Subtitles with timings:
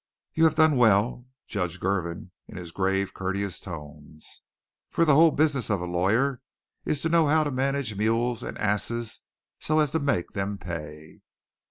[0.33, 4.41] "You have done well," Judge Girvin in his grave, courteous tones.
[4.89, 6.41] "For the whole business of a lawyer
[6.85, 9.21] is to know how to manage mules and asses
[9.59, 11.21] so as to make them pay!"